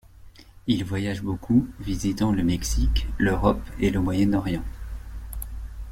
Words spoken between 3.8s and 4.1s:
le